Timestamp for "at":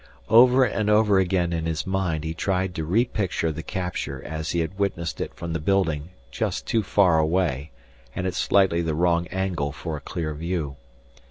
8.25-8.33